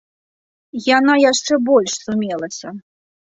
Яна 0.97 1.13
яшчэ 1.31 1.53
больш 1.67 1.91
сумелася. 2.07 2.67